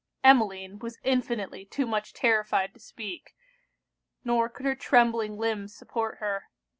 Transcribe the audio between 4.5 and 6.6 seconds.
her trembling limbs support her.